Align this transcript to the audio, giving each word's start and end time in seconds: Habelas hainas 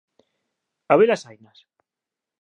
Habelas 0.89 1.27
hainas 1.27 1.57